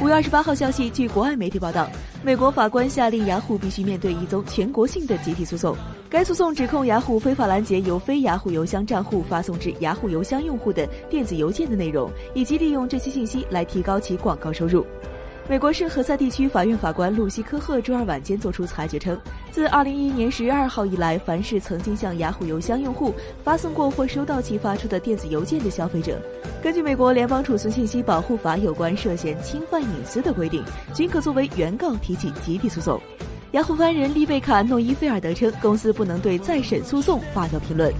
[0.00, 1.90] 五月二十八号消息，据国外媒体报道，
[2.22, 5.76] 美国法官下令雅虎必须面对一宗全国性的集体诉讼。
[6.08, 14.86] 该诉讼指控雅虎非法拦截由非雅虎邮箱账户发送至雅虎邮箱用户的电子邮件的内容，以及利用这些信息来提高其广告收入。
[15.48, 19.18] 美国圣何塞地区法院法官露西科赫周二晚间作出裁决称，
[19.50, 26.20] 自2011年10月2号以来，凡是曾经向雅虎邮箱用户发送过或收到其发出的电子邮件的消费者，
[26.62, 33.00] 根据美国联邦储存信息保护法有关涉嫌侵犯隐私的规定，均可作为原告提起集体诉讼。
[33.52, 37.90] 雅虎发言人丽贝卡·诺伊菲尔德称，公司不能对再审诉讼发表评论。